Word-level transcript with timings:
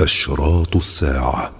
أشراط 0.00 0.76
الساعة. 0.76 1.52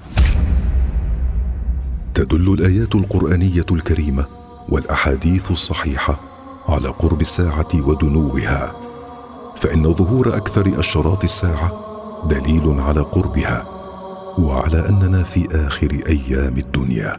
تدل 2.14 2.52
الآيات 2.52 2.94
القرآنية 2.94 3.66
الكريمة 3.70 4.26
والأحاديث 4.68 5.50
الصحيحة 5.50 6.20
على 6.68 6.88
قرب 6.88 7.20
الساعة 7.20 7.68
ودنوها. 7.74 8.72
فإن 9.56 9.94
ظهور 9.94 10.36
أكثر 10.36 10.80
أشراط 10.80 11.24
الساعة 11.24 11.72
دليل 12.30 12.80
على 12.80 13.00
قربها 13.00 13.66
وعلى 14.38 14.88
أننا 14.88 15.22
في 15.22 15.48
آخر 15.66 16.02
أيام 16.06 16.58
الدنيا. 16.58 17.16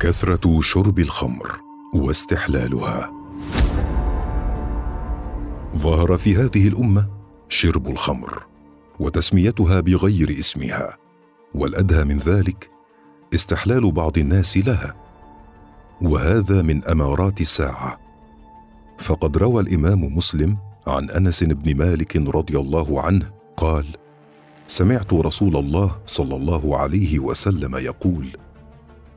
كثرة 0.00 0.60
شرب 0.60 0.98
الخمر 0.98 1.60
واستحلالها. 1.94 3.12
ظهر 5.76 6.16
في 6.16 6.36
هذه 6.36 6.68
الأمة 6.68 7.06
شرب 7.48 7.88
الخمر. 7.88 8.51
وتسميتها 9.00 9.80
بغير 9.80 10.30
اسمها. 10.30 10.96
والأدهى 11.54 12.04
من 12.04 12.18
ذلك 12.18 12.70
استحلال 13.34 13.92
بعض 13.92 14.18
الناس 14.18 14.56
لها. 14.56 14.94
وهذا 16.02 16.62
من 16.62 16.84
أمارات 16.84 17.40
الساعة. 17.40 18.00
فقد 18.98 19.36
روى 19.36 19.62
الإمام 19.62 20.16
مسلم 20.16 20.56
عن 20.86 21.10
أنس 21.10 21.44
بن 21.44 21.76
مالك 21.76 22.16
رضي 22.16 22.58
الله 22.58 23.00
عنه 23.00 23.30
قال 23.56 23.86
سمعت 24.66 25.12
رسول 25.12 25.56
الله 25.56 25.98
صلى 26.06 26.36
الله 26.36 26.78
عليه 26.78 27.18
وسلم 27.18 27.76
يقول 27.76 28.26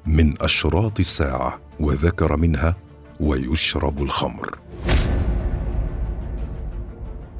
من 0.06 0.42
أشراط 0.42 1.00
الساعة 1.00 1.60
وذكر 1.80 2.38
منها 2.38 2.76
ويشرب 3.20 4.04
الخمر. 4.04 4.60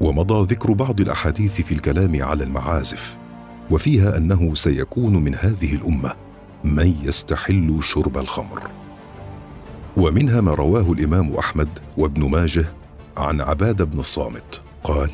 ومضى 0.00 0.54
ذكر 0.54 0.72
بعض 0.72 1.00
الأحاديث 1.00 1.60
في 1.60 1.72
الكلام 1.72 2.22
على 2.22 2.44
المعازف 2.44 3.18
وفيها 3.70 4.16
أنه 4.16 4.54
سيكون 4.54 5.16
من 5.16 5.34
هذه 5.34 5.74
الأمة 5.74 6.12
من 6.64 6.96
يستحل 7.02 7.78
شرب 7.82 8.18
الخمر. 8.18 8.62
ومنها 9.96 10.40
ما 10.40 10.54
رواه 10.54 10.92
الإمام 10.92 11.34
أحمد 11.34 11.68
وابن 11.96 12.30
ماجه 12.30 12.64
عن 13.16 13.40
عبادة 13.40 13.84
بن 13.84 13.98
الصامت 13.98 14.60
قال 14.84 15.10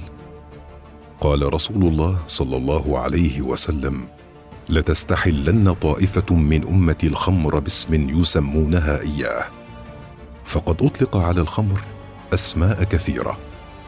قال 1.21 1.55
رسول 1.55 1.83
الله 1.83 2.19
صلى 2.27 2.57
الله 2.57 2.99
عليه 2.99 3.43
وسلم 3.43 4.05
لتستحلن 4.69 5.73
طائفة 5.73 6.35
من 6.35 6.69
امتي 6.69 7.07
الخمر 7.07 7.59
باسم 7.59 8.21
يسمونها 8.21 9.01
إياه 9.01 9.45
فقد 10.45 10.83
أطلق 10.83 11.17
على 11.17 11.41
الخمر 11.41 11.81
أسماء 12.35 12.85
كثيرة 12.85 13.39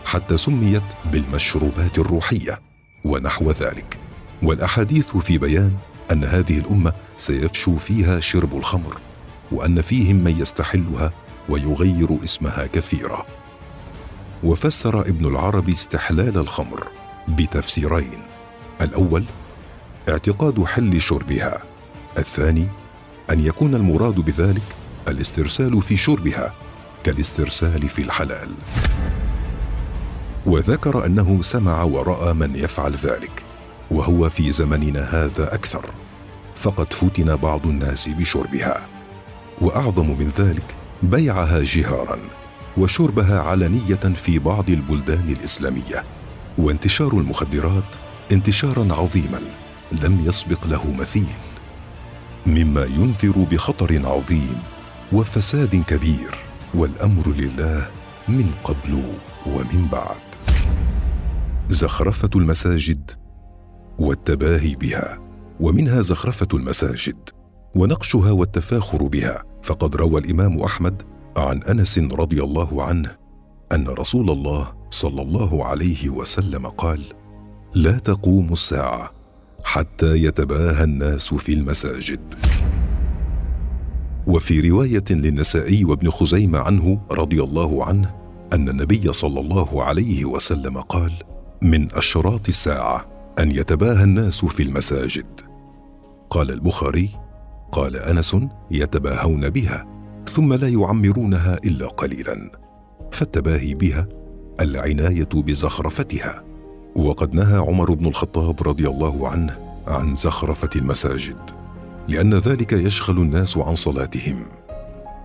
حتى 0.04 0.36
سميت 0.36 0.82
بالمشروبات 1.12 1.98
الروحية 1.98 2.60
ونحو 3.04 3.50
ذلك. 3.50 3.98
والأحاديث 4.42 5.16
في 5.16 5.38
بيان 5.38 5.72
أن 6.12 6.24
هذه 6.24 6.58
الأمة 6.58 6.92
سيفشو 7.16 7.76
فيها 7.76 8.20
شرب 8.20 8.56
الخمر 8.56 8.98
وأن 9.52 9.82
فيهم 9.82 10.16
من 10.16 10.40
يستحلها 10.40 11.12
ويغير 11.48 12.24
اسمها 12.24 12.66
كثيرا. 12.66 13.26
وفسر 14.44 15.00
ابن 15.00 15.26
العربي 15.26 15.72
استحلال 15.72 16.38
الخمر 16.38 16.88
بتفسيرين 17.28 18.22
الأول 18.82 19.24
اعتقاد 20.08 20.64
حل 20.64 21.00
شربها. 21.00 21.62
الثاني 22.18 22.68
أن 23.30 23.46
يكون 23.46 23.74
المراد 23.74 24.14
بذلك 24.14 24.62
الاسترسال 25.08 25.82
في 25.82 25.96
شربها 25.96 26.54
كالاسترسال 27.04 27.88
في 27.88 28.02
الحلال. 28.02 28.50
وذكر 30.46 31.06
أنه 31.06 31.42
سمع 31.42 31.82
وراى 31.82 32.34
من 32.34 32.56
يفعل 32.56 32.92
ذلك 32.92 33.42
وهو 33.90 34.30
في 34.30 34.50
زمننا 34.50 35.00
هذا 35.00 35.54
أكثر 35.54 35.84
فقد 36.56 36.92
فتن 36.92 37.36
بعض 37.36 37.66
الناس 37.66 38.08
بشربها 38.08 38.86
وأعظم 39.60 40.06
من 40.06 40.28
ذلك 40.38 40.74
بيعها 41.02 41.60
جهارا 41.62 42.18
وشربها 42.76 43.40
علنية 43.40 43.94
في 43.94 44.38
بعض 44.38 44.70
البلدان 44.70 45.28
الإسلامية 45.28 46.04
وانتشار 46.58 47.12
المخدرات 47.12 47.96
انتشارا 48.32 48.94
عظيما 48.94 49.40
لم 50.02 50.24
يسبق 50.26 50.66
له 50.66 50.92
مثيل 50.98 51.34
مما 52.46 52.84
ينذر 52.84 53.46
بخطر 53.50 54.06
عظيم 54.06 54.62
وفساد 55.12 55.82
كبير 55.86 56.34
والأمر 56.74 57.28
لله 57.28 57.90
من 58.28 58.50
قبل 58.64 59.02
ومن 59.46 59.88
بعد. 59.92 60.23
زخرفة 61.68 62.30
المساجد 62.36 63.10
والتباهي 63.98 64.74
بها 64.74 65.18
ومنها 65.60 66.00
زخرفة 66.00 66.48
المساجد 66.54 67.16
ونقشها 67.74 68.30
والتفاخر 68.30 69.06
بها. 69.06 69.42
فقد 69.62 69.96
روى 69.96 70.20
الإمام 70.20 70.60
أحمد 70.60 71.02
عن 71.36 71.62
أنس 71.62 71.98
رضي 71.98 72.42
الله 72.42 72.82
عنه 72.82 73.16
أن 73.72 73.88
رسول 73.88 74.30
الله 74.30 74.72
صلى 74.90 75.22
الله 75.22 75.64
عليه 75.64 76.08
وسلم 76.08 76.66
قال 76.66 77.04
لا 77.74 77.98
تقوم 77.98 78.52
الساعة 78.52 79.10
حتى 79.64 80.16
يتباهى 80.24 80.84
الناس 80.84 81.34
في 81.34 81.52
المساجد. 81.52 82.34
وفي 84.26 84.60
رواية 84.70 85.04
للنسائي 85.10 85.84
وابن 85.84 86.10
خزيمة 86.10 86.58
عنه 86.58 87.00
رضي 87.10 87.42
الله 87.42 87.84
عنه 87.84 88.14
أن 88.52 88.68
النبي 88.68 89.12
صلى 89.12 89.40
الله 89.40 89.84
عليه 89.84 90.24
وسلم 90.24 90.80
قال 90.80 91.12
من 91.64 91.88
أشراط 91.92 92.48
الساعة 92.48 93.06
أن 93.38 93.50
يتباهى 93.50 94.04
الناس 94.04 94.44
في 94.44 94.62
المساجد. 94.62 95.26
قال 96.30 96.50
البخاري 96.50 97.10
قال 97.72 97.96
أنس 97.96 98.36
يتباهون 98.70 99.50
بها 99.50 99.86
ثم 100.28 100.52
لا 100.52 100.68
يعمرونها 100.68 101.58
إلا 101.64 101.88
قليلا. 101.88 102.50
فالتباهي 103.12 103.74
بها 103.74 104.08
العناية 104.60 105.28
بزخرفتها. 105.34 106.42
وقد 106.96 107.34
نهى 107.34 107.56
عمر 107.56 107.94
بن 107.94 108.06
الخطاب 108.06 108.68
رضي 108.68 108.88
الله 108.88 109.28
عنه 109.28 109.58
عن 109.86 110.14
زخرفة 110.14 110.70
المساجد 110.76 111.38
لأن 112.08 112.34
ذلك 112.34 112.72
يشغل 112.72 113.18
الناس 113.18 113.56
عن 113.56 113.74
صلاتهم. 113.74 114.46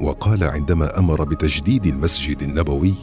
وقال 0.02 0.44
عندما 0.44 1.00
أمر 1.00 1.24
بتجديد 1.24 1.86
المسجد 1.86 2.44
النبوي 2.44 2.94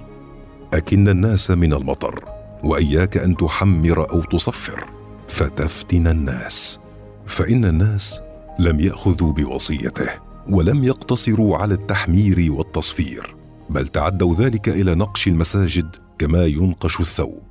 أكن 0.74 1.08
الناس 1.08 1.50
من 1.50 1.72
المطر 1.72 2.35
وإياك 2.66 3.16
أن 3.16 3.36
تحمر 3.36 4.10
أو 4.10 4.22
تصفر 4.22 4.84
فتفتن 5.28 6.06
الناس. 6.06 6.80
فإن 7.26 7.64
الناس 7.64 8.20
لم 8.58 8.80
يأخذوا 8.80 9.32
بوصيته 9.32 10.08
ولم 10.48 10.84
يقتصروا 10.84 11.56
على 11.56 11.74
التحمير 11.74 12.52
والتصفير 12.52 13.36
بل 13.70 13.88
تعدوا 13.88 14.34
ذلك 14.34 14.68
إلى 14.68 14.94
نقش 14.94 15.28
المساجد 15.28 15.96
كما 16.18 16.44
ينقش 16.44 17.00
الثوب. 17.00 17.46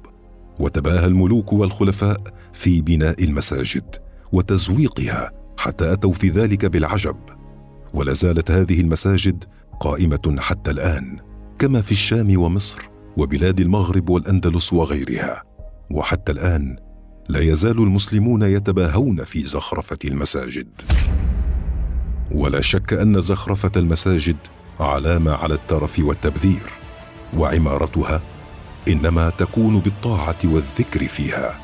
وتباهى 0.59 1.05
الملوك 1.05 1.53
والخلفاء 1.53 2.21
في 2.53 2.81
بناء 2.81 3.23
المساجد 3.23 3.95
وتزويقها 4.31 5.31
حتى 5.57 5.93
أتوا 5.93 6.13
في 6.13 6.29
ذلك 6.29 6.65
بالعجب. 6.65 7.17
ولا 7.93 8.13
زالت 8.13 8.51
هذه 8.51 8.81
المساجد 8.81 9.43
قائمة 9.79 10.35
حتى 10.39 10.71
الآن 10.71 11.19
كما 11.59 11.81
في 11.81 11.91
الشام 11.91 12.39
ومصر. 12.39 12.94
وبلاد 13.17 13.59
المغرب 13.59 14.09
والأندلس 14.09 14.73
وغيرها. 14.73 15.43
وحتى 15.91 16.31
الآن 16.31 16.77
لا 17.29 17.39
يزال 17.39 17.77
المسلمون 17.77 18.41
يتباهون 18.41 19.23
في 19.23 19.43
زخرفة 19.43 19.97
المساجد. 20.05 20.67
ولا 22.31 22.61
شك 22.61 22.93
أن 22.93 23.21
زخرفة 23.21 23.71
المساجد 23.75 24.37
علامة 24.79 25.31
على 25.31 25.53
الترف 25.53 25.99
والتبذير 25.99 26.73
وعمارتها 27.37 28.21
إنما 28.87 29.29
تكون 29.29 29.79
بالطاعة 29.79 30.39
والذكر 30.43 31.07
فيها. 31.07 31.59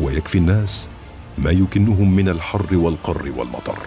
ويكفي 0.00 0.38
الناس 0.38 0.88
ما 1.38 1.50
يكنهم 1.50 2.16
من 2.16 2.28
الحر 2.28 2.76
والقر 2.76 3.32
والمطر. 3.36 3.78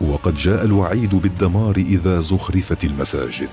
وقد 0.00 0.34
جاء 0.34 0.64
الوعيد 0.64 1.14
بالدمار 1.14 1.76
إذا 1.76 2.20
زخرفت 2.20 2.84
المساجد 2.84 3.48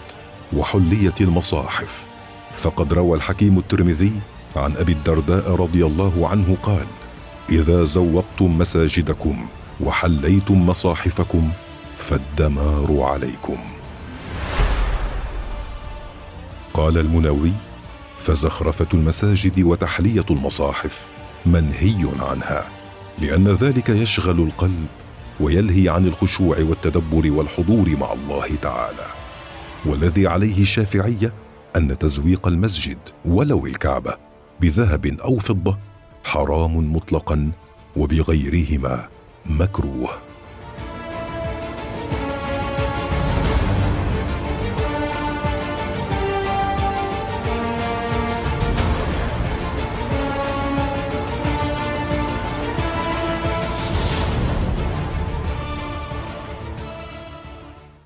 وحليت 0.53 1.21
المصاحف. 1.21 2.12
فقد 2.53 2.93
روى 2.93 3.17
الحكيم 3.17 3.57
الترمذي 3.57 4.19
عن 4.55 4.75
أبي 4.77 4.91
الدرداء 4.91 5.51
رضي 5.51 5.85
الله 5.85 6.27
عنه 6.29 6.57
قال 6.63 6.85
إذا 7.49 7.83
زوقتم 7.83 8.57
مساجدكم 8.57 9.45
وحليتم 9.81 10.65
مصاحفكم 10.65 11.51
فالدمار 11.97 13.01
عليكم. 13.01 13.57
قال 16.73 16.97
المنوي 16.97 17.51
فزخرفة 18.19 18.87
المساجد 18.93 19.59
وتحلية 19.59 20.25
المصاحف 20.29 21.05
منهي 21.45 22.07
عنها 22.19 22.65
لأن 23.19 23.47
ذلك 23.47 23.89
يشغل 23.89 24.39
القلب 24.39 24.87
ويلهي 25.39 25.89
عن 25.89 26.05
الخشوع 26.07 26.57
والتدبر 26.59 27.31
والحضور 27.31 27.89
مع 27.99 28.13
الله 28.13 28.55
تعالى 28.61 29.07
والذي 29.85 30.27
عليه 30.27 30.61
الشافعية 30.61 31.33
أن 31.75 31.97
تزويق 31.97 32.47
المسجد 32.47 32.97
ولو 33.25 33.65
الكعبة 33.65 34.17
بذهب 34.61 35.05
أو 35.05 35.37
فضة 35.39 35.77
حرام 36.23 36.93
مطلقا 36.95 37.51
وبغيرهما 37.95 39.07
مكروه. 39.45 40.09